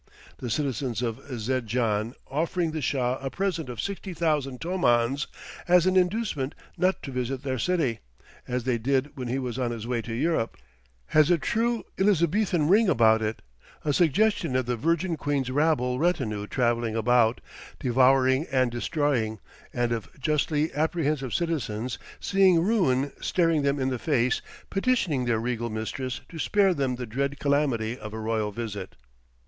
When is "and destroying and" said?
18.51-19.91